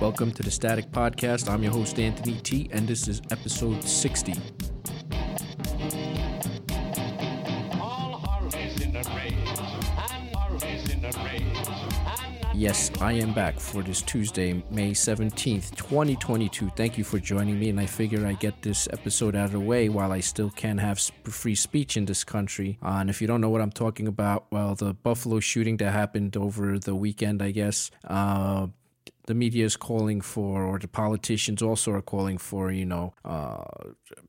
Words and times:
Welcome 0.00 0.30
to 0.34 0.44
the 0.44 0.50
Static 0.52 0.92
Podcast. 0.92 1.50
I'm 1.50 1.60
your 1.64 1.72
host, 1.72 1.98
Anthony 1.98 2.38
T, 2.38 2.68
and 2.70 2.86
this 2.86 3.08
is 3.08 3.20
episode 3.32 3.82
60. 3.82 4.32
Yes, 12.54 12.90
I 13.00 13.12
am 13.12 13.32
back 13.34 13.58
for 13.58 13.82
this 13.82 14.02
Tuesday, 14.02 14.62
May 14.70 14.92
17th, 14.92 15.76
2022. 15.76 16.70
Thank 16.76 16.96
you 16.96 17.02
for 17.02 17.18
joining 17.18 17.58
me, 17.58 17.68
and 17.68 17.80
I 17.80 17.86
figure 17.86 18.24
I 18.24 18.34
get 18.34 18.62
this 18.62 18.88
episode 18.92 19.34
out 19.34 19.46
of 19.46 19.52
the 19.52 19.60
way 19.60 19.88
while 19.88 20.12
I 20.12 20.20
still 20.20 20.50
can 20.50 20.78
have 20.78 21.00
free 21.24 21.54
speech 21.54 21.96
in 21.96 22.04
this 22.04 22.22
country. 22.22 22.78
Uh, 22.82 22.98
and 23.00 23.10
if 23.10 23.20
you 23.20 23.26
don't 23.26 23.40
know 23.40 23.50
what 23.50 23.60
I'm 23.60 23.72
talking 23.72 24.06
about, 24.06 24.46
well, 24.50 24.74
the 24.74 24.94
Buffalo 24.94 25.40
shooting 25.40 25.76
that 25.78 25.92
happened 25.92 26.36
over 26.36 26.78
the 26.78 26.94
weekend, 26.94 27.42
I 27.42 27.50
guess, 27.52 27.90
uh, 28.04 28.68
the 29.28 29.34
media 29.34 29.66
is 29.66 29.76
calling 29.76 30.22
for, 30.22 30.64
or 30.64 30.78
the 30.78 30.88
politicians 30.88 31.60
also 31.60 31.92
are 31.92 32.00
calling 32.00 32.38
for, 32.38 32.72
you 32.72 32.86
know, 32.86 33.12
uh, 33.26 33.62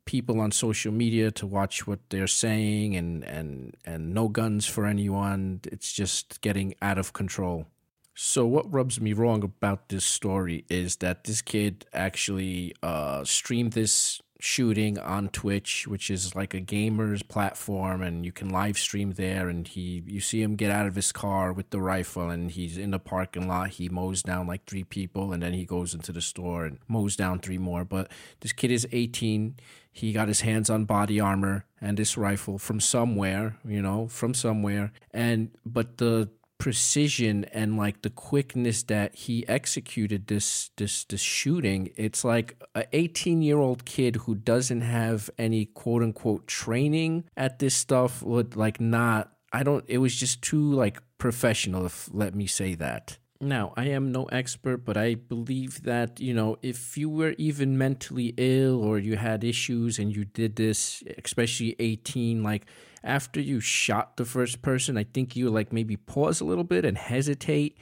people 0.03 0.41
on 0.41 0.51
social 0.51 0.91
media 0.91 1.31
to 1.31 1.47
watch 1.47 1.87
what 1.87 1.99
they're 2.09 2.27
saying 2.27 2.97
and, 2.97 3.23
and, 3.23 3.77
and 3.85 4.13
no 4.13 4.27
guns 4.27 4.65
for 4.65 4.85
anyone. 4.85 5.61
It's 5.63 5.93
just 5.93 6.41
getting 6.41 6.75
out 6.81 6.97
of 6.97 7.13
control. 7.13 7.65
So 8.13 8.45
what 8.45 8.69
rubs 8.69 8.99
me 8.99 9.13
wrong 9.13 9.41
about 9.41 9.87
this 9.87 10.03
story 10.03 10.65
is 10.69 10.97
that 10.97 11.23
this 11.23 11.41
kid 11.41 11.85
actually 11.93 12.75
uh, 12.83 13.23
streamed 13.23 13.71
this 13.71 14.21
shooting 14.39 14.97
on 14.97 15.27
Twitch, 15.29 15.85
which 15.87 16.09
is 16.09 16.33
like 16.33 16.53
a 16.53 16.59
gamer's 16.61 17.21
platform, 17.21 18.01
and 18.01 18.25
you 18.25 18.31
can 18.31 18.49
live 18.49 18.77
stream 18.77 19.11
there. 19.11 19.49
And 19.49 19.67
he, 19.67 20.01
you 20.05 20.21
see 20.21 20.41
him 20.41 20.55
get 20.55 20.71
out 20.71 20.87
of 20.87 20.95
his 20.95 21.11
car 21.11 21.51
with 21.51 21.69
the 21.69 21.81
rifle, 21.81 22.29
and 22.29 22.49
he's 22.49 22.77
in 22.77 22.91
the 22.91 22.99
parking 22.99 23.47
lot. 23.47 23.71
He 23.71 23.89
mows 23.89 24.23
down 24.23 24.47
like 24.47 24.65
three 24.65 24.85
people, 24.85 25.33
and 25.33 25.43
then 25.43 25.53
he 25.53 25.65
goes 25.65 25.93
into 25.93 26.11
the 26.11 26.21
store 26.21 26.65
and 26.65 26.79
mows 26.87 27.15
down 27.15 27.39
three 27.39 27.57
more. 27.57 27.83
But 27.83 28.09
this 28.39 28.53
kid 28.53 28.71
is 28.71 28.87
18. 28.91 29.57
He 29.91 30.13
got 30.13 30.29
his 30.29 30.41
hands 30.41 30.69
on 30.69 30.85
body 30.85 31.19
armor 31.19 31.65
and 31.81 31.97
this 31.97 32.15
rifle 32.15 32.57
from 32.57 32.79
somewhere, 32.79 33.57
you 33.67 33.81
know, 33.81 34.07
from 34.07 34.33
somewhere. 34.33 34.93
And 35.11 35.51
but 35.65 35.97
the 35.97 36.29
precision 36.59 37.45
and 37.45 37.77
like 37.77 38.01
the 38.01 38.09
quickness 38.09 38.83
that 38.83 39.15
he 39.15 39.47
executed 39.47 40.27
this 40.27 40.71
this 40.75 41.05
this 41.05 41.21
shooting 41.21 41.89
it's 41.95 42.25
like 42.25 42.61
a 42.75 42.83
18 42.91 43.41
year 43.41 43.57
old 43.57 43.85
kid 43.85 44.17
who 44.17 44.35
doesn't 44.35 44.81
have 44.81 45.29
any 45.37 45.65
quote 45.65 46.03
unquote 46.03 46.45
training 46.47 47.23
at 47.37 47.59
this 47.59 47.73
stuff 47.73 48.21
would 48.21 48.57
like 48.57 48.81
not 48.81 49.31
i 49.53 49.63
don't 49.63 49.85
it 49.87 49.99
was 49.99 50.13
just 50.13 50.41
too 50.41 50.73
like 50.73 51.01
professional 51.17 51.85
if 51.85 52.09
let 52.11 52.35
me 52.35 52.45
say 52.45 52.75
that 52.75 53.17
now, 53.41 53.73
I 53.77 53.85
am 53.85 54.11
no 54.11 54.25
expert, 54.25 54.83
but 54.83 54.97
I 54.97 55.15
believe 55.15 55.83
that, 55.83 56.19
you 56.19 56.33
know, 56.33 56.57
if 56.61 56.97
you 56.97 57.09
were 57.09 57.35
even 57.37 57.77
mentally 57.77 58.33
ill 58.37 58.83
or 58.83 58.99
you 58.99 59.15
had 59.15 59.43
issues 59.45 59.97
and 59.97 60.13
you 60.13 60.25
did 60.25 60.57
this, 60.57 61.01
especially 61.23 61.75
18, 61.79 62.43
like 62.43 62.65
after 63.01 63.39
you 63.39 63.61
shot 63.61 64.17
the 64.17 64.25
first 64.25 64.61
person, 64.61 64.97
I 64.97 65.05
think 65.05 65.37
you 65.37 65.49
like 65.49 65.71
maybe 65.71 65.95
pause 65.95 66.41
a 66.41 66.45
little 66.45 66.65
bit 66.65 66.83
and 66.83 66.97
hesitate 66.97 67.77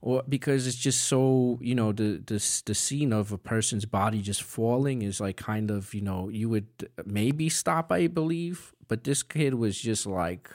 or 0.00 0.22
because 0.28 0.66
it's 0.66 0.76
just 0.76 1.02
so, 1.02 1.58
you 1.60 1.74
know, 1.74 1.92
the 1.92 2.22
the 2.26 2.62
the 2.66 2.74
scene 2.74 3.12
of 3.12 3.32
a 3.32 3.38
person's 3.38 3.84
body 3.84 4.22
just 4.22 4.42
falling 4.42 5.02
is 5.02 5.20
like 5.20 5.36
kind 5.36 5.70
of, 5.70 5.92
you 5.92 6.00
know, 6.00 6.30
you 6.30 6.48
would 6.48 6.88
maybe 7.04 7.48
stop, 7.50 7.92
I 7.92 8.06
believe, 8.06 8.72
but 8.88 9.04
this 9.04 9.22
kid 9.22 9.54
was 9.54 9.78
just 9.78 10.06
like 10.06 10.50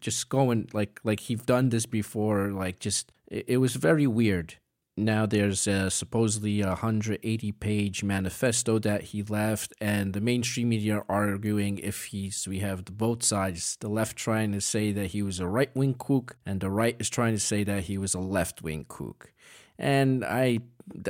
just 0.00 0.28
going 0.28 0.68
like 0.74 1.00
like 1.04 1.20
he's 1.20 1.40
done 1.42 1.70
this 1.70 1.86
before 1.86 2.48
like 2.48 2.80
just 2.80 3.12
it, 3.28 3.58
was 3.58 3.76
very 3.76 4.06
weird. 4.06 4.54
Now 4.96 5.26
there's 5.26 5.66
a 5.66 5.90
supposedly 5.90 6.62
a 6.62 6.68
180 6.68 7.52
page 7.52 8.02
manifesto 8.02 8.78
that 8.78 9.02
he 9.02 9.22
left 9.22 9.74
and 9.78 10.14
the 10.14 10.22
mainstream 10.22 10.70
media 10.70 10.96
are 10.96 11.04
arguing 11.08 11.78
if 11.78 12.06
he's 12.06 12.48
we 12.48 12.60
have 12.60 12.86
the 12.86 12.92
both 12.92 13.22
sides. 13.22 13.76
The 13.80 13.88
left 13.88 14.16
trying 14.16 14.52
to 14.52 14.60
say 14.60 14.92
that 14.92 15.08
he 15.08 15.22
was 15.22 15.38
a 15.38 15.46
right-wing 15.46 15.96
kook 15.98 16.36
and 16.46 16.60
the 16.60 16.70
right 16.70 16.96
is 16.98 17.10
trying 17.10 17.34
to 17.34 17.40
say 17.40 17.62
that 17.64 17.84
he 17.84 17.98
was 17.98 18.14
a 18.14 18.20
left-wing 18.20 18.86
kook. 18.88 19.32
And 19.78 20.24
i 20.24 20.60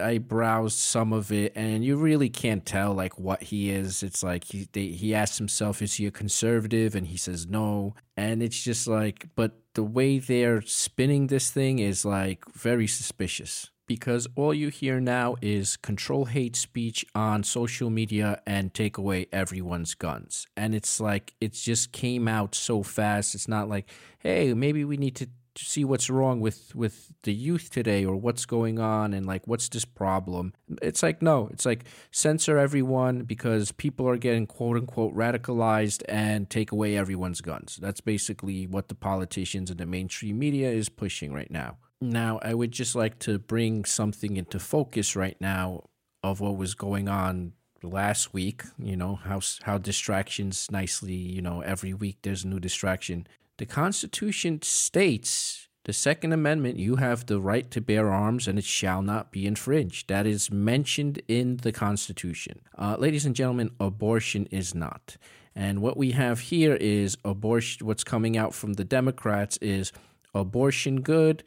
I 0.00 0.18
browsed 0.18 0.78
some 0.78 1.12
of 1.12 1.30
it, 1.30 1.52
and 1.54 1.84
you 1.84 1.96
really 1.96 2.28
can't 2.30 2.64
tell 2.64 2.94
like 2.94 3.18
what 3.18 3.42
he 3.42 3.70
is. 3.70 4.02
It's 4.02 4.22
like 4.22 4.44
he 4.44 4.68
they, 4.72 4.88
he 4.88 5.14
asks 5.14 5.38
himself, 5.38 5.82
"Is 5.82 5.94
he 5.94 6.06
a 6.06 6.10
conservative?" 6.10 6.94
and 6.94 7.06
he 7.06 7.16
says 7.16 7.46
no, 7.46 7.94
and 8.16 8.42
it's 8.42 8.62
just 8.62 8.86
like, 8.86 9.28
but 9.34 9.60
the 9.74 9.84
way 9.84 10.18
they're 10.18 10.62
spinning 10.62 11.26
this 11.26 11.50
thing 11.50 11.78
is 11.78 12.04
like 12.04 12.44
very 12.54 12.86
suspicious 12.86 13.70
because 13.86 14.26
all 14.34 14.52
you 14.52 14.68
hear 14.68 15.00
now 15.00 15.36
is 15.40 15.76
control 15.76 16.24
hate 16.24 16.56
speech 16.56 17.04
on 17.14 17.44
social 17.44 17.90
media 17.90 18.40
and 18.46 18.74
take 18.74 18.98
away 18.98 19.26
everyone's 19.32 19.94
guns. 19.94 20.46
And 20.56 20.74
it's 20.74 21.00
like 21.00 21.34
it 21.40 21.52
just 21.52 21.92
came 21.92 22.26
out 22.26 22.54
so 22.54 22.82
fast. 22.82 23.34
It's 23.34 23.48
not 23.48 23.68
like, 23.68 23.88
hey, 24.18 24.52
maybe 24.54 24.84
we 24.84 24.96
need 24.96 25.14
to 25.16 25.28
to 25.56 25.64
see 25.64 25.84
what's 25.84 26.08
wrong 26.08 26.40
with 26.40 26.74
with 26.74 27.12
the 27.22 27.32
youth 27.32 27.70
today 27.70 28.04
or 28.04 28.16
what's 28.16 28.46
going 28.46 28.78
on 28.78 29.12
and 29.12 29.26
like 29.26 29.46
what's 29.46 29.68
this 29.68 29.84
problem? 29.84 30.52
It's 30.80 31.02
like 31.02 31.22
no 31.22 31.48
it's 31.52 31.66
like 31.66 31.84
censor 32.12 32.58
everyone 32.58 33.22
because 33.22 33.72
people 33.72 34.08
are 34.08 34.16
getting 34.16 34.46
quote 34.46 34.76
unquote 34.76 35.14
radicalized 35.14 36.02
and 36.08 36.48
take 36.48 36.72
away 36.72 36.96
everyone's 36.96 37.40
guns. 37.40 37.78
That's 37.80 38.00
basically 38.00 38.66
what 38.66 38.88
the 38.88 38.94
politicians 38.94 39.70
and 39.70 39.80
the 39.80 39.86
mainstream 39.86 40.38
media 40.38 40.70
is 40.70 40.88
pushing 40.88 41.32
right 41.32 41.50
now. 41.50 41.78
Now 42.00 42.38
i 42.42 42.52
would 42.52 42.72
just 42.72 42.94
like 42.94 43.18
to 43.20 43.38
bring 43.38 43.84
something 43.86 44.36
into 44.36 44.58
focus 44.58 45.16
right 45.16 45.36
now 45.40 45.84
of 46.22 46.40
what 46.40 46.56
was 46.56 46.74
going 46.74 47.08
on 47.08 47.52
last 47.82 48.34
week 48.34 48.62
you 48.78 48.96
know 48.96 49.14
how 49.14 49.40
how 49.62 49.78
distractions 49.78 50.66
nicely 50.70 51.14
you 51.14 51.40
know 51.40 51.60
every 51.60 51.94
week 51.94 52.18
there's 52.22 52.44
a 52.44 52.48
new 52.48 52.58
distraction 52.58 53.26
the 53.58 53.66
Constitution 53.66 54.60
states 54.62 55.66
the 55.86 55.92
Second 55.92 56.32
Amendment, 56.32 56.78
you 56.78 56.96
have 56.96 57.26
the 57.26 57.40
right 57.40 57.70
to 57.70 57.80
bear 57.80 58.12
arms 58.12 58.48
and 58.48 58.58
it 58.58 58.64
shall 58.64 59.02
not 59.02 59.30
be 59.30 59.46
infringed. 59.46 60.08
That 60.08 60.26
is 60.26 60.50
mentioned 60.50 61.22
in 61.28 61.58
the 61.58 61.70
Constitution. 61.70 62.60
Uh, 62.76 62.96
ladies 62.98 63.24
and 63.24 63.36
gentlemen, 63.36 63.70
abortion 63.78 64.46
is 64.46 64.74
not. 64.74 65.16
And 65.54 65.80
what 65.80 65.96
we 65.96 66.10
have 66.10 66.40
here 66.40 66.74
is 66.74 67.16
abortion, 67.24 67.86
what's 67.86 68.02
coming 68.02 68.36
out 68.36 68.52
from 68.52 68.72
the 68.72 68.82
Democrats 68.82 69.58
is 69.58 69.92
abortion 70.34 71.02
good, 71.02 71.44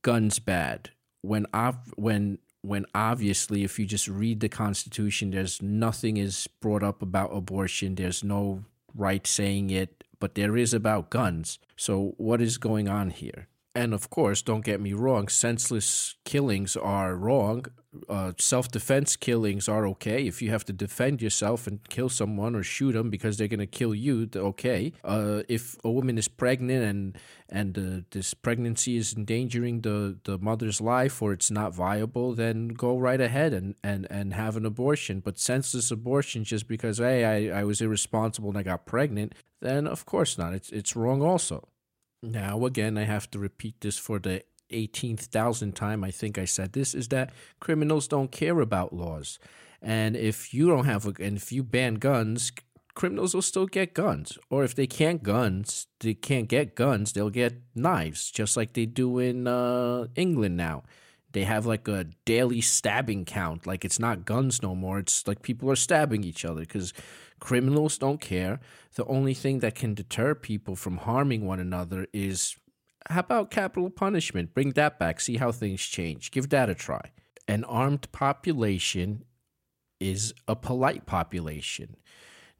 guns 0.00 0.38
bad. 0.38 0.88
When, 1.20 1.46
when 1.96 2.38
when 2.62 2.86
obviously 2.94 3.64
if 3.64 3.78
you 3.78 3.84
just 3.84 4.08
read 4.08 4.38
the 4.40 4.48
constitution 4.48 5.32
there's 5.32 5.60
nothing 5.60 6.16
is 6.16 6.48
brought 6.60 6.82
up 6.82 7.02
about 7.02 7.34
abortion 7.34 7.96
there's 7.96 8.22
no 8.22 8.64
right 8.94 9.26
saying 9.26 9.70
it 9.70 10.01
but 10.22 10.36
there 10.36 10.56
is 10.56 10.72
about 10.72 11.10
guns. 11.10 11.58
So, 11.76 12.14
what 12.16 12.40
is 12.40 12.56
going 12.56 12.88
on 12.88 13.10
here? 13.10 13.48
And 13.74 13.94
of 13.94 14.10
course, 14.10 14.42
don't 14.42 14.64
get 14.64 14.80
me 14.82 14.92
wrong, 14.92 15.28
senseless 15.28 16.16
killings 16.24 16.76
are 16.76 17.14
wrong. 17.16 17.64
Uh, 18.08 18.32
Self 18.38 18.70
defense 18.70 19.16
killings 19.16 19.66
are 19.68 19.86
okay. 19.86 20.26
If 20.26 20.42
you 20.42 20.50
have 20.50 20.64
to 20.66 20.72
defend 20.74 21.22
yourself 21.22 21.66
and 21.66 21.86
kill 21.88 22.10
someone 22.10 22.54
or 22.54 22.62
shoot 22.62 22.92
them 22.92 23.08
because 23.08 23.36
they're 23.36 23.48
going 23.48 23.60
to 23.60 23.66
kill 23.66 23.94
you, 23.94 24.28
okay. 24.34 24.92
Uh, 25.02 25.42
if 25.48 25.76
a 25.84 25.90
woman 25.90 26.18
is 26.18 26.28
pregnant 26.28 26.84
and 26.84 27.18
and 27.48 27.78
uh, 27.78 28.04
this 28.10 28.34
pregnancy 28.34 28.96
is 28.96 29.14
endangering 29.14 29.82
the, 29.82 30.18
the 30.24 30.38
mother's 30.38 30.80
life 30.80 31.20
or 31.20 31.32
it's 31.32 31.50
not 31.50 31.74
viable, 31.74 32.34
then 32.34 32.68
go 32.68 32.98
right 32.98 33.20
ahead 33.20 33.52
and, 33.52 33.74
and, 33.84 34.06
and 34.10 34.32
have 34.32 34.56
an 34.56 34.64
abortion. 34.64 35.20
But 35.20 35.38
senseless 35.38 35.90
abortion 35.90 36.44
just 36.44 36.66
because, 36.66 36.96
hey, 36.96 37.50
I, 37.50 37.60
I 37.60 37.64
was 37.64 37.82
irresponsible 37.82 38.48
and 38.48 38.58
I 38.58 38.62
got 38.62 38.86
pregnant, 38.86 39.34
then 39.60 39.86
of 39.86 40.06
course 40.06 40.38
not. 40.38 40.54
It's, 40.54 40.70
it's 40.70 40.96
wrong 40.96 41.20
also. 41.20 41.68
Now, 42.22 42.64
again, 42.66 42.96
I 42.96 43.04
have 43.04 43.30
to 43.32 43.38
repeat 43.38 43.80
this 43.80 43.98
for 43.98 44.18
the 44.18 44.44
18th 44.70 45.26
thousand 45.26 45.74
time. 45.74 46.04
I 46.04 46.10
think 46.10 46.38
I 46.38 46.44
said 46.44 46.72
this 46.72 46.94
is 46.94 47.08
that 47.08 47.32
criminals 47.60 48.08
don't 48.08 48.30
care 48.30 48.60
about 48.60 48.92
laws. 48.92 49.38
And 49.80 50.16
if 50.16 50.54
you 50.54 50.68
don't 50.68 50.84
have 50.84 51.06
a, 51.06 51.12
and 51.20 51.36
if 51.36 51.50
you 51.50 51.64
ban 51.64 51.94
guns, 51.94 52.52
criminals 52.94 53.34
will 53.34 53.42
still 53.42 53.66
get 53.66 53.94
guns. 53.94 54.38
Or 54.50 54.62
if 54.64 54.74
they 54.74 54.86
can't 54.86 55.22
guns, 55.22 55.88
they 56.00 56.14
can't 56.14 56.48
get 56.48 56.76
guns, 56.76 57.12
they'll 57.12 57.30
get 57.30 57.60
knives, 57.74 58.30
just 58.30 58.56
like 58.56 58.74
they 58.74 58.86
do 58.86 59.18
in 59.18 59.46
uh, 59.46 60.06
England 60.14 60.56
now. 60.56 60.84
They 61.32 61.44
have 61.44 61.66
like 61.66 61.88
a 61.88 62.06
daily 62.24 62.60
stabbing 62.60 63.24
count. 63.24 63.66
Like 63.66 63.84
it's 63.84 63.98
not 63.98 64.24
guns 64.24 64.62
no 64.62 64.74
more. 64.74 64.98
It's 64.98 65.26
like 65.26 65.42
people 65.42 65.70
are 65.70 65.76
stabbing 65.76 66.24
each 66.24 66.44
other 66.44 66.60
because 66.60 66.92
criminals 67.40 67.98
don't 67.98 68.20
care. 68.20 68.60
The 68.94 69.04
only 69.06 69.34
thing 69.34 69.60
that 69.60 69.74
can 69.74 69.94
deter 69.94 70.34
people 70.34 70.76
from 70.76 70.98
harming 70.98 71.46
one 71.46 71.60
another 71.60 72.06
is 72.12 72.56
how 73.08 73.20
about 73.20 73.50
capital 73.50 73.90
punishment? 73.90 74.54
Bring 74.54 74.70
that 74.72 74.98
back. 74.98 75.20
See 75.20 75.36
how 75.36 75.52
things 75.52 75.82
change. 75.82 76.30
Give 76.30 76.48
that 76.50 76.70
a 76.70 76.74
try. 76.74 77.10
An 77.48 77.64
armed 77.64 78.10
population 78.12 79.24
is 79.98 80.34
a 80.46 80.54
polite 80.54 81.06
population. 81.06 81.96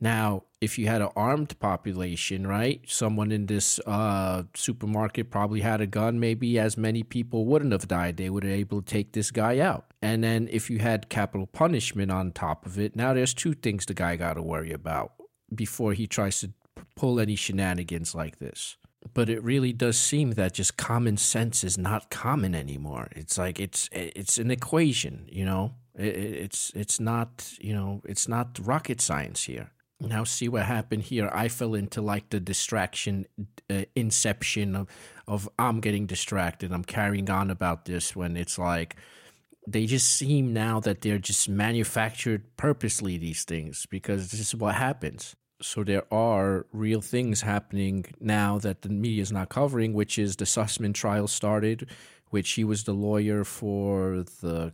Now, 0.02 0.42
if 0.60 0.80
you 0.80 0.88
had 0.88 1.00
an 1.00 1.10
armed 1.14 1.56
population, 1.60 2.44
right? 2.44 2.82
Someone 2.88 3.30
in 3.30 3.46
this 3.46 3.78
uh, 3.86 4.42
supermarket 4.52 5.30
probably 5.30 5.60
had 5.60 5.80
a 5.80 5.86
gun. 5.86 6.18
Maybe 6.18 6.58
as 6.58 6.76
many 6.76 7.04
people 7.04 7.46
wouldn't 7.46 7.70
have 7.70 7.86
died. 7.86 8.16
They 8.16 8.28
would 8.28 8.42
have 8.42 8.52
able 8.52 8.82
to 8.82 8.84
take 8.84 9.12
this 9.12 9.30
guy 9.30 9.60
out. 9.60 9.84
And 10.02 10.24
then 10.24 10.48
if 10.50 10.68
you 10.68 10.80
had 10.80 11.08
capital 11.08 11.46
punishment 11.46 12.10
on 12.10 12.32
top 12.32 12.66
of 12.66 12.80
it, 12.80 12.96
now 12.96 13.14
there's 13.14 13.32
two 13.32 13.54
things 13.54 13.86
the 13.86 13.94
guy 13.94 14.16
got 14.16 14.34
to 14.34 14.42
worry 14.42 14.72
about 14.72 15.12
before 15.54 15.92
he 15.92 16.08
tries 16.08 16.40
to 16.40 16.50
pull 16.96 17.20
any 17.20 17.36
shenanigans 17.36 18.12
like 18.12 18.40
this. 18.40 18.76
But 19.14 19.30
it 19.30 19.40
really 19.44 19.72
does 19.72 19.96
seem 19.96 20.32
that 20.32 20.54
just 20.54 20.76
common 20.76 21.16
sense 21.16 21.62
is 21.62 21.78
not 21.78 22.10
common 22.10 22.56
anymore. 22.56 23.06
It's 23.12 23.38
like 23.38 23.60
it's 23.60 23.88
it's 23.92 24.38
an 24.38 24.50
equation, 24.50 25.28
you 25.30 25.44
know. 25.44 25.74
It's 25.94 26.72
it's 26.74 26.98
not 26.98 27.52
you 27.60 27.74
know 27.74 28.02
it's 28.04 28.26
not 28.26 28.58
rocket 28.60 29.00
science 29.00 29.44
here 29.44 29.70
now 30.08 30.24
see 30.24 30.48
what 30.48 30.64
happened 30.64 31.04
here. 31.04 31.30
I 31.32 31.48
fell 31.48 31.74
into 31.74 32.02
like 32.02 32.30
the 32.30 32.40
distraction 32.40 33.26
uh, 33.70 33.84
inception 33.94 34.76
of, 34.76 34.88
of 35.26 35.48
i'm 35.58 35.80
getting 35.80 36.06
distracted. 36.06 36.72
I'm 36.72 36.84
carrying 36.84 37.30
on 37.30 37.50
about 37.50 37.84
this 37.84 38.14
when 38.16 38.36
it's 38.36 38.58
like 38.58 38.96
they 39.66 39.86
just 39.86 40.10
seem 40.10 40.52
now 40.52 40.80
that 40.80 41.02
they're 41.02 41.18
just 41.18 41.48
manufactured 41.48 42.56
purposely 42.56 43.16
these 43.16 43.44
things 43.44 43.86
because 43.86 44.30
this 44.30 44.40
is 44.40 44.54
what 44.54 44.74
happens. 44.74 45.36
So 45.60 45.84
there 45.84 46.02
are 46.12 46.66
real 46.72 47.00
things 47.00 47.42
happening 47.42 48.06
now 48.18 48.58
that 48.58 48.82
the 48.82 48.88
media 48.88 49.22
is 49.22 49.30
not 49.30 49.48
covering 49.48 49.92
which 49.92 50.18
is 50.18 50.36
the 50.36 50.44
Sussmann 50.44 50.94
trial 50.94 51.28
started 51.28 51.88
which 52.30 52.52
he 52.52 52.64
was 52.64 52.84
the 52.84 52.94
lawyer 52.94 53.44
for 53.44 54.24
the 54.40 54.72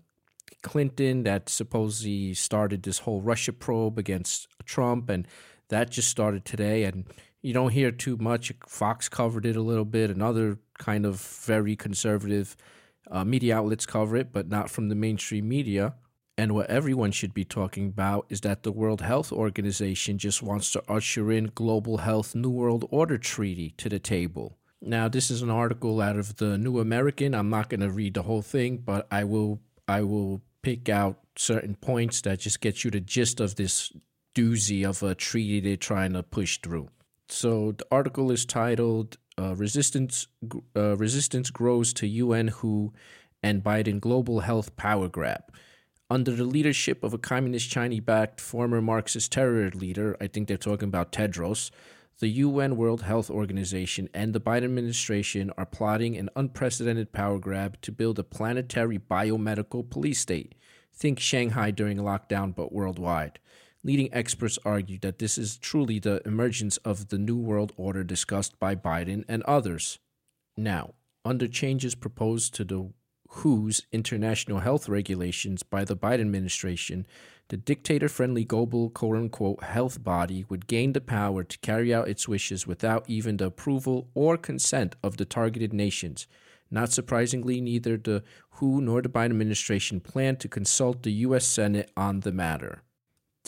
Clinton 0.62 1.23
that 1.25 1.49
supposedly 1.49 2.35
started 2.35 2.83
this 2.83 3.00
whole 3.00 3.21
Russia 3.21 3.53
probe 3.53 3.99
against 3.99 4.49
Trump, 4.65 5.09
and 5.09 5.27
that 5.69 5.91
just 5.91 6.09
started 6.09 6.45
today. 6.45 6.85
And 6.85 7.05
you 7.43 7.53
don't 7.53 7.73
hear 7.73 7.91
too 7.91 8.17
much. 8.17 8.53
Fox 8.67 9.09
covered 9.09 9.47
it 9.47 9.56
a 9.56 9.62
little 9.62 9.85
bit, 9.85 10.11
and 10.11 10.23
other 10.23 10.59
kind 10.79 11.06
of 11.06 11.21
very 11.21 11.77
conservative 11.77 12.56
uh, 13.11 13.25
media 13.25 13.56
outlets 13.56 13.87
cover 13.87 14.17
it, 14.17 14.33
but 14.33 14.49
not 14.49 14.71
from 14.71 14.89
the 14.89 14.95
mainstream 14.95 15.49
media. 15.49 15.95
And 16.37 16.55
what 16.55 16.71
everyone 16.71 17.11
should 17.11 17.35
be 17.35 17.44
talking 17.44 17.89
about 17.89 18.27
is 18.29 18.43
that 18.43 18.62
the 18.62 18.71
World 18.71 19.01
Health 19.01 19.33
Organization 19.33 20.19
just 20.19 20.41
wants 20.41 20.71
to 20.73 20.83
usher 20.89 21.33
in 21.33 21.51
Global 21.53 21.99
Health 21.99 22.37
New 22.37 22.51
World 22.51 22.87
Order 22.91 23.19
Treaty 23.19 23.75
to 23.79 23.89
the 23.89 23.99
table. 23.99 24.56
Now, 24.81 25.09
this 25.09 25.33
is 25.33 25.43
an 25.43 25.51
article 25.51 26.01
out 26.01 26.17
of 26.17 26.37
the 26.37 26.56
New 26.56 26.79
American. 26.79 27.35
I'm 27.35 27.51
not 27.51 27.69
going 27.69 27.81
to 27.81 27.91
read 27.91 28.15
the 28.15 28.23
whole 28.23 28.43
thing, 28.43 28.77
but 28.77 29.09
I 29.11 29.25
will 29.25 29.61
I 29.88 30.02
will 30.02 30.43
pick 30.62 30.88
out 30.88 31.19
certain 31.37 31.75
points 31.76 32.20
that 32.23 32.40
just 32.40 32.61
get 32.61 32.85
you 32.85 32.90
the 32.90 33.00
gist 33.00 33.40
of 33.40 33.56
this 33.56 33.93
doozy 34.35 34.85
of 34.88 35.02
a 35.02 35.14
treaty 35.14 35.61
they're 35.61 35.76
trying 35.76 36.12
to 36.12 36.23
push 36.23 36.58
through. 36.58 36.88
So 37.29 37.73
the 37.73 37.87
article 37.90 38.31
is 38.31 38.44
titled 38.44 39.17
uh, 39.38 39.55
"Resistance 39.56 40.26
uh, 40.76 40.96
Resistance 40.96 41.50
Grows 41.50 41.93
to 41.94 42.06
UN 42.06 42.49
WHO 42.49 42.93
and 43.43 43.62
Biden 43.62 44.00
Global 44.00 44.40
Health 44.40 44.76
Power 44.76 45.08
Grab." 45.08 45.43
Under 46.11 46.31
the 46.31 46.44
leadership 46.44 47.05
of 47.05 47.12
a 47.12 47.19
communist 47.19 47.69
Chinese-backed 47.69 48.41
former 48.41 48.81
Marxist 48.81 49.31
terror 49.31 49.70
leader, 49.75 50.17
I 50.19 50.26
think 50.26 50.49
they're 50.49 50.56
talking 50.56 50.88
about 50.88 51.12
Tedros, 51.12 51.70
the 52.19 52.29
UN 52.29 52.76
World 52.76 53.03
Health 53.03 53.31
Organization 53.31 54.09
and 54.12 54.32
the 54.32 54.41
Biden 54.41 54.65
administration 54.65 55.53
are 55.56 55.67
plotting 55.67 56.17
an 56.17 56.31
unprecedented 56.35 57.12
power 57.12 57.38
grab 57.38 57.81
to 57.82 57.93
build 57.93 58.19
a 58.19 58.25
planetary 58.25 58.99
biomedical 58.99 59.88
police 59.88 60.19
state. 60.20 60.56
Think 60.93 61.20
Shanghai 61.20 61.70
during 61.70 61.99
lockdown, 61.99 62.55
but 62.56 62.73
worldwide. 62.73 63.38
Leading 63.85 64.12
experts 64.12 64.59
argue 64.65 64.99
that 64.99 65.20
this 65.20 65.38
is 65.38 65.56
truly 65.56 66.00
the 66.00 66.20
emergence 66.26 66.76
of 66.79 67.09
the 67.09 67.19
New 67.19 67.37
World 67.37 67.73
Order 67.76 68.03
discussed 68.03 68.59
by 68.59 68.75
Biden 68.75 69.25
and 69.29 69.44
others. 69.44 70.00
Now, 70.56 70.94
under 71.25 71.47
changes 71.47 71.94
proposed 71.94 72.53
to 72.55 72.65
the 72.65 72.93
WHO's 73.29 73.83
international 73.93 74.61
health 74.61 74.89
regulations 74.89 75.63
by 75.63 75.85
the 75.85 75.97
Biden 75.97 76.23
administration, 76.23 77.07
the 77.49 77.57
dictator 77.57 78.09
friendly 78.09 78.45
global 78.45 78.91
quote 78.91 79.17
unquote 79.17 79.63
health 79.63 80.03
body 80.03 80.45
would 80.49 80.67
gain 80.67 80.93
the 80.93 81.01
power 81.01 81.45
to 81.45 81.59
carry 81.59 81.93
out 81.93 82.09
its 82.09 82.27
wishes 82.27 82.67
without 82.67 83.05
even 83.09 83.37
the 83.37 83.47
approval 83.47 84.09
or 84.15 84.37
consent 84.37 84.97
of 85.03 85.19
the 85.19 85.25
targeted 85.25 85.73
nations. 85.73 86.27
Not 86.71 86.93
surprisingly, 86.93 87.61
neither 87.61 87.97
the 87.97 88.23
WHO 88.53 88.81
nor 88.81 89.03
the 89.03 89.09
Biden 89.09 89.31
administration 89.31 90.01
plan 90.01 90.37
to 90.37 90.49
consult 90.49 91.03
the 91.03 91.13
U.S. 91.13 91.47
Senate 91.47 91.91
on 91.97 92.21
the 92.21 92.33
matter. 92.33 92.83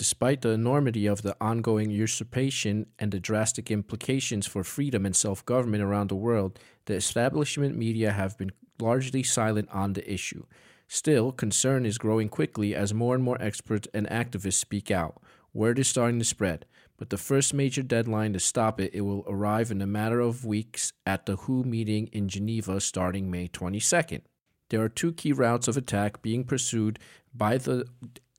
Despite 0.01 0.41
the 0.41 0.49
enormity 0.49 1.07
of 1.07 1.21
the 1.21 1.37
ongoing 1.43 1.91
usurpation 1.91 2.87
and 2.99 3.13
the 3.13 3.21
drastic 3.21 3.71
implications 3.71 4.47
for 4.47 4.65
freedom 4.65 5.05
and 5.05 5.15
self 5.15 5.45
government 5.45 5.83
around 5.83 6.09
the 6.09 6.15
world, 6.15 6.59
the 6.87 6.95
establishment 6.95 7.77
media 7.77 8.11
have 8.11 8.39
been 8.39 8.51
largely 8.79 9.23
silent 9.23 9.69
on 9.71 9.93
the 9.93 10.11
issue. 10.11 10.47
Still, 10.89 11.33
concern 11.33 11.85
is 11.85 11.99
growing 11.99 12.31
quickly 12.31 12.75
as 12.75 12.95
more 12.95 13.15
and 13.15 13.23
more 13.23 13.37
experts 13.43 13.89
and 13.93 14.09
activists 14.09 14.55
speak 14.55 14.91
out. 14.91 15.21
Word 15.53 15.79
is 15.79 15.89
starting 15.89 16.19
to 16.19 16.25
spread, 16.25 16.65
but 16.97 17.11
the 17.11 17.19
first 17.19 17.53
major 17.53 17.83
deadline 17.83 18.33
to 18.33 18.41
stop 18.41 18.81
it, 18.81 18.95
it 18.95 19.03
will 19.03 19.27
arrive 19.29 19.71
in 19.71 19.83
a 19.83 19.87
matter 19.87 20.21
of 20.21 20.47
weeks 20.47 20.95
at 21.05 21.27
the 21.27 21.37
WHO 21.37 21.65
meeting 21.65 22.07
in 22.07 22.27
Geneva 22.27 22.81
starting 22.81 23.31
May 23.31 23.49
22nd. 23.49 24.23
There 24.71 24.81
are 24.81 24.89
two 24.89 25.13
key 25.13 25.35
routes 25.35 25.69
of 25.69 25.77
attack 25.77 26.23
being 26.23 26.45
pursued 26.45 26.99
by 27.35 27.59
the 27.59 27.85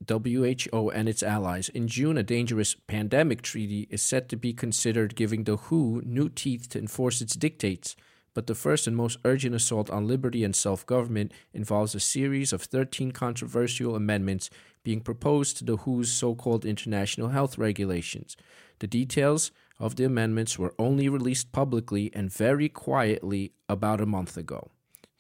WHO 0.08 0.90
and 0.90 1.08
its 1.08 1.24
allies. 1.24 1.70
In 1.70 1.88
June, 1.88 2.18
a 2.18 2.24
dangerous 2.24 2.76
pandemic 2.88 3.42
treaty 3.42 3.88
is 3.90 4.02
set 4.02 4.30
to 4.30 4.36
be 4.36 4.54
considered, 4.54 5.16
giving 5.16 5.44
the 5.44 5.58
WHO 5.58 6.02
new 6.06 6.30
teeth 6.30 6.70
to 6.70 6.80
enforce 6.80 7.22
its 7.22 7.36
dictates. 7.36 7.96
But 8.34 8.48
the 8.48 8.56
first 8.56 8.88
and 8.88 8.96
most 8.96 9.18
urgent 9.26 9.56
assault 9.56 9.90
on 9.90 10.08
liberty 10.08 10.44
and 10.44 10.56
self 10.56 10.86
government 10.86 11.34
involves 11.54 11.94
a 11.94 12.00
series 12.00 12.54
of 12.54 12.62
13 12.62 13.12
controversial 13.12 13.96
amendments 13.96 14.50
being 14.84 15.02
proposed 15.02 15.58
to 15.58 15.66
the 15.66 15.76
WHO's 15.76 16.12
so 16.12 16.34
called 16.36 16.66
international 16.66 17.30
health 17.30 17.58
regulations. 17.58 18.38
The 18.80 18.88
details 18.88 19.52
of 19.80 19.96
the 19.96 20.06
amendments 20.06 20.58
were 20.58 20.74
only 20.80 21.10
released 21.10 21.52
publicly 21.52 22.10
and 22.14 22.32
very 22.32 22.70
quietly 22.70 23.52
about 23.68 24.00
a 24.00 24.06
month 24.06 24.38
ago. 24.38 24.72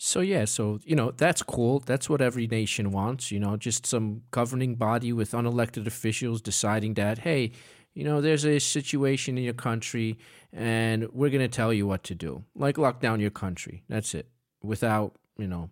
So, 0.03 0.21
yeah, 0.21 0.45
so, 0.45 0.80
you 0.83 0.95
know, 0.95 1.12
that's 1.12 1.44
cool. 1.44 1.77
That's 1.77 2.09
what 2.09 2.21
every 2.21 2.48
nation 2.48 2.89
wants, 2.92 3.31
you 3.31 3.39
know, 3.39 3.56
just 3.56 3.86
some 3.86 4.24
governing 4.31 4.74
body 4.74 5.13
with 5.13 5.33
unelected 5.33 5.86
officials 5.86 6.42
deciding 6.42 6.95
that, 6.95 7.19
hey, 7.19 7.51
you 7.94 8.03
know, 8.03 8.19
there's 8.19 8.44
a 8.44 8.57
situation 8.57 9.38
in 9.38 9.44
your 9.44 9.53
country 9.53 10.18
and 10.51 11.07
we're 11.13 11.30
to 11.30 11.48
tell 11.48 11.71
you 11.71 11.86
what 11.86 12.03
to 12.06 12.15
do. 12.15 12.43
Like 12.55 12.79
lock 12.79 13.00
down 13.00 13.20
your 13.20 13.29
country. 13.29 13.84
That's 13.89 14.15
it. 14.15 14.27
Without, 14.63 15.17
you 15.38 15.46
know, 15.46 15.70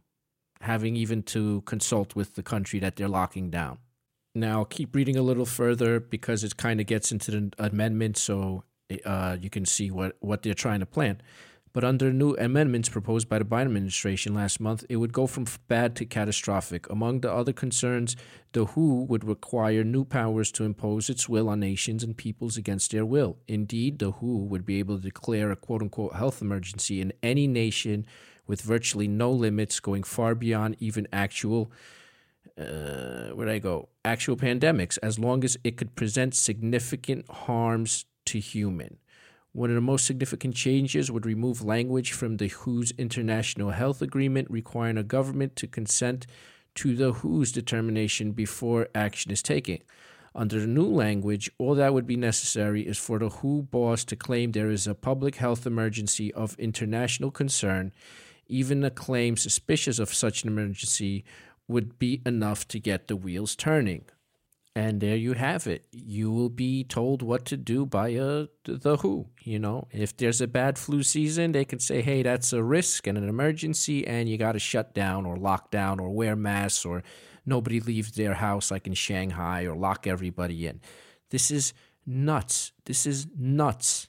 having 0.61 0.95
even 0.95 1.23
to 1.23 1.61
consult 1.61 2.15
with 2.15 2.35
the 2.35 2.43
country 2.43 2.77
that 2.81 2.97
they're 2.97 3.07
locking 3.07 3.49
down. 3.49 3.79
Now, 4.35 4.63
keep 4.63 4.93
reading 4.93 5.15
a 5.15 5.23
little 5.23 5.47
further 5.47 5.99
because 5.99 6.43
it 6.43 6.55
kind 6.55 6.79
of 6.79 6.85
gets 6.85 7.11
into 7.11 7.31
the 7.31 7.51
amendment 7.57 8.15
so 8.15 8.63
uh, 9.05 9.37
you 9.41 9.49
can 9.49 9.65
see 9.65 9.89
what, 9.89 10.17
what 10.19 10.43
they're 10.43 10.53
trying 10.53 10.81
to 10.81 10.85
plan. 10.85 11.19
But 11.71 11.83
under 11.83 12.11
new 12.11 12.35
amendments 12.35 12.89
proposed 12.89 13.29
by 13.29 13.39
the 13.39 13.45
Biden 13.45 13.67
administration 13.67 14.33
last 14.33 14.59
month, 14.59 14.83
it 14.89 14.95
would 14.95 15.13
go 15.13 15.27
from 15.27 15.45
bad 15.67 15.95
to 15.97 16.05
catastrophic. 16.05 16.89
Among 16.89 17.21
the 17.21 17.31
other 17.31 17.53
concerns, 17.53 18.15
the 18.53 18.65
WHO 18.65 19.03
would 19.03 19.23
require 19.23 19.83
new 19.83 20.03
powers 20.03 20.51
to 20.53 20.63
impose 20.63 21.09
its 21.09 21.29
will 21.29 21.47
on 21.47 21.59
nations 21.59 22.03
and 22.03 22.17
peoples 22.17 22.57
against 22.57 22.91
their 22.91 23.05
will. 23.05 23.37
Indeed, 23.47 23.99
the 23.99 24.11
WHO 24.11 24.45
would 24.45 24.65
be 24.65 24.79
able 24.79 24.97
to 24.97 25.03
declare 25.03 25.51
a 25.51 25.55
quote 25.55 25.81
unquote 25.81 26.15
health 26.15 26.41
emergency 26.41 27.01
in 27.01 27.13
any 27.21 27.45
nation 27.45 28.05
with 28.47 28.61
virtually 28.61 29.07
no 29.07 29.31
limits, 29.31 29.79
going 29.79 30.01
far 30.01 30.33
beyond 30.33 30.75
even 30.79 31.07
actual. 31.13 31.71
Uh, 32.57 33.29
where'd 33.29 33.47
I 33.47 33.59
go? 33.59 33.89
Actual 34.03 34.35
pandemics, 34.35 34.97
as 35.03 35.19
long 35.19 35.43
as 35.43 35.55
it 35.63 35.77
could 35.77 35.95
present 35.95 36.33
significant 36.33 37.29
harms 37.29 38.05
to 38.25 38.39
human. 38.39 38.97
One 39.51 39.71
of 39.71 39.75
the 39.75 39.81
most 39.81 40.05
significant 40.05 40.55
changes 40.55 41.11
would 41.11 41.25
remove 41.25 41.63
language 41.63 42.13
from 42.13 42.37
the 42.37 42.49
WHO's 42.49 42.91
International 42.99 43.71
Health 43.71 44.01
Agreement 44.01 44.47
requiring 44.51 44.97
a 44.97 45.03
government 45.03 45.55
to 45.55 45.67
consent 45.67 46.27
to 46.75 46.95
the 46.95 47.11
WHO's 47.11 47.51
determination 47.51 48.31
before 48.31 48.89
action 48.93 49.31
is 49.31 49.41
taken. 49.41 49.79
Under 50.35 50.59
the 50.59 50.67
new 50.67 50.85
language, 50.85 51.49
all 51.57 51.73
that 51.75 51.95
would 51.95 52.05
be 52.05 52.15
necessary 52.15 52.87
is 52.87 52.99
for 52.99 53.17
the 53.17 53.29
WHO 53.29 53.63
boss 53.63 54.05
to 54.05 54.15
claim 54.15 54.51
there 54.51 54.69
is 54.69 54.85
a 54.85 54.93
public 54.93 55.35
health 55.35 55.65
emergency 55.65 56.31
of 56.33 56.57
international 56.59 57.31
concern. 57.31 57.91
Even 58.47 58.83
a 58.83 58.91
claim 58.91 59.35
suspicious 59.35 59.97
of 59.97 60.13
such 60.13 60.43
an 60.43 60.49
emergency 60.49 61.25
would 61.67 61.97
be 61.97 62.21
enough 62.23 62.67
to 62.67 62.79
get 62.79 63.07
the 63.07 63.15
wheels 63.15 63.55
turning. 63.55 64.05
And 64.79 65.01
there 65.01 65.17
you 65.17 65.33
have 65.33 65.67
it. 65.67 65.87
You 65.91 66.31
will 66.31 66.47
be 66.47 66.85
told 66.85 67.21
what 67.21 67.43
to 67.47 67.57
do 67.57 67.85
by 67.85 68.15
uh, 68.15 68.45
the 68.63 68.95
WHO. 68.95 69.27
You 69.43 69.59
know, 69.59 69.89
if 69.91 70.15
there's 70.15 70.39
a 70.39 70.47
bad 70.47 70.77
flu 70.77 71.03
season, 71.03 71.51
they 71.51 71.65
can 71.65 71.79
say, 71.79 72.01
hey, 72.01 72.23
that's 72.23 72.53
a 72.53 72.63
risk 72.63 73.05
and 73.05 73.17
an 73.17 73.27
emergency, 73.27 74.07
and 74.07 74.29
you 74.29 74.37
got 74.37 74.53
to 74.53 74.59
shut 74.59 74.93
down 74.93 75.25
or 75.25 75.35
lock 75.35 75.69
down 75.69 75.99
or 75.99 76.11
wear 76.11 76.33
masks 76.33 76.85
or 76.85 77.03
nobody 77.45 77.81
leaves 77.81 78.13
their 78.13 78.35
house 78.35 78.71
like 78.71 78.87
in 78.87 78.93
Shanghai 78.93 79.63
or 79.63 79.75
lock 79.75 80.07
everybody 80.07 80.65
in. 80.65 80.79
This 81.29 81.51
is 81.51 81.73
nuts. 82.05 82.71
This 82.85 83.05
is 83.05 83.27
nuts. 83.37 84.07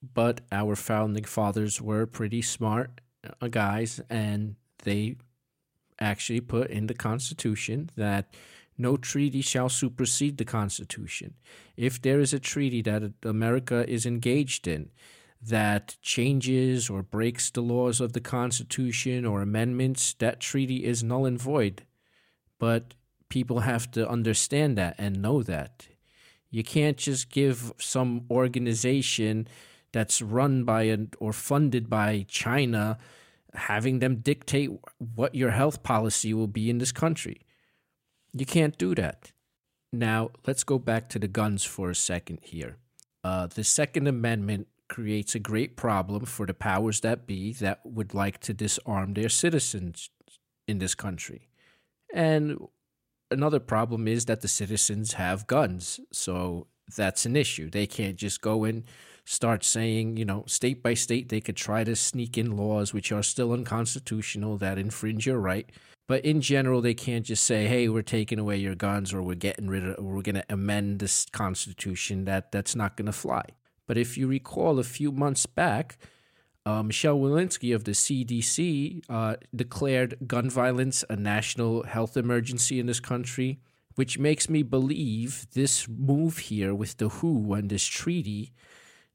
But 0.00 0.42
our 0.52 0.76
founding 0.76 1.24
fathers 1.24 1.82
were 1.82 2.06
pretty 2.06 2.42
smart 2.42 3.00
uh, 3.40 3.48
guys, 3.48 4.00
and 4.08 4.54
they 4.84 5.16
actually 5.98 6.40
put 6.40 6.70
in 6.70 6.86
the 6.86 6.94
Constitution 6.94 7.90
that 7.96 8.32
no 8.76 8.96
treaty 8.96 9.40
shall 9.40 9.68
supersede 9.68 10.38
the 10.38 10.44
Constitution. 10.44 11.34
If 11.76 12.00
there 12.00 12.20
is 12.20 12.32
a 12.32 12.38
treaty 12.38 12.82
that 12.82 13.12
America 13.22 13.88
is 13.88 14.06
engaged 14.06 14.66
in 14.66 14.90
that 15.40 15.96
changes 16.00 16.88
or 16.88 17.02
breaks 17.02 17.50
the 17.50 17.60
laws 17.60 18.00
of 18.00 18.14
the 18.14 18.20
Constitution 18.20 19.26
or 19.26 19.42
amendments, 19.42 20.14
that 20.14 20.40
treaty 20.40 20.84
is 20.84 21.02
null 21.02 21.26
and 21.26 21.40
void. 21.40 21.82
But 22.58 22.94
people 23.28 23.60
have 23.60 23.90
to 23.92 24.08
understand 24.08 24.78
that 24.78 24.94
and 24.98 25.20
know 25.20 25.42
that. 25.42 25.88
You 26.50 26.62
can't 26.62 26.96
just 26.96 27.30
give 27.30 27.72
some 27.78 28.26
organization 28.30 29.48
that's 29.92 30.22
run 30.22 30.64
by 30.64 30.84
an, 30.84 31.10
or 31.18 31.32
funded 31.32 31.90
by 31.90 32.26
China 32.28 32.98
having 33.54 33.98
them 33.98 34.16
dictate 34.16 34.70
what 35.14 35.34
your 35.34 35.50
health 35.50 35.82
policy 35.82 36.34
will 36.34 36.48
be 36.48 36.70
in 36.70 36.78
this 36.78 36.92
country. 36.92 37.40
You 38.36 38.44
can't 38.44 38.76
do 38.76 38.94
that. 38.96 39.32
Now, 39.92 40.30
let's 40.46 40.64
go 40.64 40.78
back 40.78 41.08
to 41.10 41.18
the 41.20 41.28
guns 41.28 41.64
for 41.64 41.90
a 41.90 41.94
second 41.94 42.40
here. 42.42 42.78
Uh, 43.22 43.46
the 43.46 43.62
Second 43.62 44.08
Amendment 44.08 44.66
creates 44.88 45.34
a 45.34 45.38
great 45.38 45.76
problem 45.76 46.26
for 46.26 46.44
the 46.44 46.52
powers 46.52 47.00
that 47.00 47.26
be 47.26 47.52
that 47.54 47.80
would 47.84 48.12
like 48.12 48.40
to 48.40 48.52
disarm 48.52 49.14
their 49.14 49.28
citizens 49.28 50.10
in 50.66 50.78
this 50.78 50.94
country. 50.94 51.48
And 52.12 52.58
another 53.30 53.60
problem 53.60 54.08
is 54.08 54.24
that 54.26 54.40
the 54.40 54.48
citizens 54.48 55.14
have 55.14 55.46
guns. 55.46 56.00
So 56.12 56.66
that's 56.96 57.24
an 57.24 57.36
issue. 57.36 57.70
They 57.70 57.86
can't 57.86 58.16
just 58.16 58.40
go 58.40 58.64
and 58.64 58.84
start 59.24 59.64
saying, 59.64 60.16
you 60.16 60.24
know, 60.24 60.44
state 60.46 60.82
by 60.82 60.94
state, 60.94 61.28
they 61.28 61.40
could 61.40 61.56
try 61.56 61.84
to 61.84 61.96
sneak 61.96 62.36
in 62.36 62.56
laws 62.56 62.92
which 62.92 63.10
are 63.10 63.22
still 63.22 63.52
unconstitutional 63.52 64.58
that 64.58 64.78
infringe 64.78 65.26
your 65.26 65.38
right. 65.38 65.70
But 66.06 66.24
in 66.24 66.40
general, 66.40 66.80
they 66.80 66.94
can't 66.94 67.24
just 67.24 67.44
say, 67.44 67.66
"Hey, 67.66 67.88
we're 67.88 68.02
taking 68.02 68.38
away 68.38 68.58
your 68.58 68.74
guns, 68.74 69.14
or 69.14 69.22
we're 69.22 69.34
getting 69.34 69.68
rid 69.68 69.84
of, 69.86 70.04
we're 70.04 70.22
going 70.22 70.34
to 70.34 70.44
amend 70.48 70.98
this 70.98 71.26
constitution." 71.32 72.24
That 72.24 72.52
that's 72.52 72.76
not 72.76 72.96
going 72.96 73.06
to 73.06 73.12
fly. 73.12 73.44
But 73.86 73.96
if 73.96 74.18
you 74.18 74.26
recall, 74.26 74.78
a 74.78 74.84
few 74.84 75.12
months 75.12 75.46
back, 75.46 75.98
uh, 76.66 76.82
Michelle 76.82 77.18
Walensky 77.18 77.74
of 77.74 77.84
the 77.84 77.92
CDC 77.92 79.02
uh, 79.08 79.36
declared 79.54 80.16
gun 80.26 80.50
violence 80.50 81.04
a 81.08 81.16
national 81.16 81.84
health 81.84 82.16
emergency 82.16 82.78
in 82.80 82.86
this 82.86 83.00
country, 83.00 83.60
which 83.94 84.18
makes 84.18 84.48
me 84.48 84.62
believe 84.62 85.46
this 85.52 85.88
move 85.88 86.38
here 86.38 86.74
with 86.74 86.96
the 86.96 87.08
WHO 87.08 87.54
and 87.54 87.70
this 87.70 87.84
treaty 87.84 88.52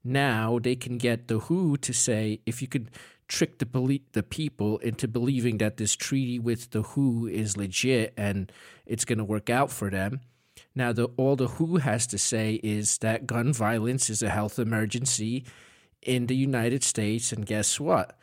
now 0.04 0.58
they 0.58 0.76
can 0.76 0.98
get 0.98 1.28
the 1.28 1.38
WHO 1.38 1.76
to 1.78 1.92
say 1.92 2.40
if 2.46 2.62
you 2.62 2.68
could 2.68 2.90
trick 3.30 3.58
the 3.58 3.66
belie- 3.66 4.02
the 4.12 4.22
people 4.22 4.78
into 4.78 5.08
believing 5.08 5.58
that 5.58 5.76
this 5.76 5.94
treaty 5.94 6.38
with 6.38 6.70
the 6.70 6.82
WHO 6.82 7.26
is 7.26 7.56
legit 7.56 8.12
and 8.16 8.52
it's 8.84 9.04
going 9.04 9.18
to 9.18 9.24
work 9.24 9.48
out 9.48 9.70
for 9.70 9.88
them. 9.88 10.20
Now, 10.74 10.92
the, 10.92 11.06
all 11.16 11.36
the 11.36 11.48
WHO 11.48 11.78
has 11.78 12.06
to 12.08 12.18
say 12.18 12.60
is 12.62 12.98
that 12.98 13.26
gun 13.26 13.52
violence 13.52 14.10
is 14.10 14.22
a 14.22 14.28
health 14.28 14.58
emergency 14.58 15.44
in 16.02 16.26
the 16.26 16.36
United 16.36 16.82
States, 16.82 17.32
and 17.32 17.46
guess 17.46 17.80
what? 17.80 18.18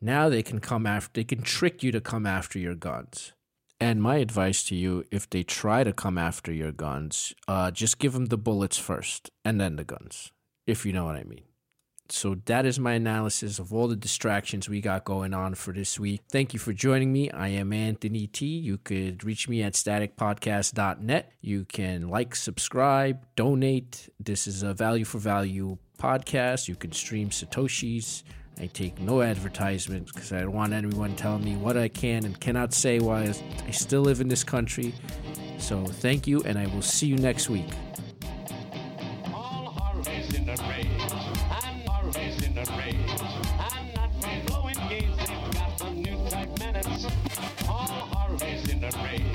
Now 0.00 0.28
they 0.28 0.42
can 0.42 0.60
come 0.60 0.86
after, 0.86 1.10
they 1.14 1.24
can 1.24 1.42
trick 1.42 1.82
you 1.82 1.92
to 1.92 2.00
come 2.00 2.26
after 2.26 2.58
your 2.58 2.74
guns. 2.74 3.32
And 3.80 4.02
my 4.02 4.16
advice 4.16 4.62
to 4.64 4.76
you, 4.76 5.04
if 5.10 5.28
they 5.28 5.42
try 5.42 5.82
to 5.82 5.92
come 5.92 6.16
after 6.16 6.52
your 6.52 6.72
guns, 6.72 7.34
uh, 7.48 7.70
just 7.70 7.98
give 7.98 8.12
them 8.12 8.26
the 8.26 8.38
bullets 8.38 8.78
first 8.78 9.30
and 9.44 9.60
then 9.60 9.76
the 9.76 9.84
guns 9.84 10.30
if 10.66 10.86
you 10.86 10.92
know 10.92 11.04
what 11.04 11.16
I 11.16 11.24
mean. 11.24 11.42
So 12.12 12.34
that 12.44 12.66
is 12.66 12.78
my 12.78 12.92
analysis 12.92 13.58
of 13.58 13.72
all 13.72 13.88
the 13.88 13.96
distractions 13.96 14.68
we 14.68 14.82
got 14.82 15.02
going 15.02 15.32
on 15.32 15.54
for 15.54 15.72
this 15.72 15.98
week. 15.98 16.20
Thank 16.28 16.52
you 16.52 16.58
for 16.58 16.74
joining 16.74 17.10
me. 17.10 17.30
I 17.30 17.48
am 17.48 17.72
Anthony 17.72 18.26
T. 18.26 18.44
You 18.44 18.76
could 18.76 19.24
reach 19.24 19.48
me 19.48 19.62
at 19.62 19.72
staticpodcast.net. 19.72 21.32
You 21.40 21.64
can 21.64 22.10
like, 22.10 22.36
subscribe, 22.36 23.24
donate. 23.34 24.10
This 24.20 24.46
is 24.46 24.62
a 24.62 24.74
value 24.74 25.06
for 25.06 25.18
value 25.18 25.78
podcast. 25.98 26.68
You 26.68 26.76
can 26.76 26.92
stream 26.92 27.30
Satoshis. 27.30 28.24
I 28.60 28.66
take 28.66 29.00
no 29.00 29.22
advertisements 29.22 30.12
because 30.12 30.34
I 30.34 30.40
don't 30.40 30.52
want 30.52 30.74
anyone 30.74 31.16
telling 31.16 31.42
me 31.42 31.56
what 31.56 31.78
I 31.78 31.88
can 31.88 32.26
and 32.26 32.38
cannot 32.38 32.74
say 32.74 32.98
while 32.98 33.26
I 33.66 33.70
still 33.70 34.02
live 34.02 34.20
in 34.20 34.28
this 34.28 34.44
country. 34.44 34.94
So 35.56 35.86
thank 35.86 36.26
you, 36.26 36.42
and 36.42 36.58
I 36.58 36.66
will 36.66 36.82
see 36.82 37.06
you 37.06 37.16
next 37.16 37.48
week. 37.48 37.70
In 48.70 48.80
the 48.80 48.90
rain. 49.04 49.31